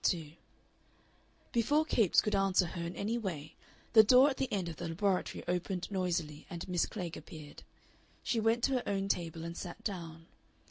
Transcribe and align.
Part 0.03 0.11
2 0.13 0.31
Before 1.51 1.85
Capes 1.85 2.21
could 2.21 2.33
answer 2.33 2.65
her 2.65 2.83
in 2.83 2.95
any 2.95 3.19
way 3.19 3.53
the 3.93 4.01
door 4.03 4.31
at 4.31 4.37
the 4.37 4.51
end 4.51 4.67
of 4.67 4.77
the 4.77 4.87
laboratory 4.87 5.43
opened 5.47 5.91
noisily 5.91 6.47
and 6.49 6.67
Miss 6.67 6.87
Klegg 6.87 7.15
appeared. 7.15 7.61
She 8.23 8.39
went 8.39 8.63
to 8.63 8.71
her 8.73 8.83
own 8.87 9.09
table 9.09 9.43
and 9.45 9.55
sat 9.55 9.83
down. 9.83 10.25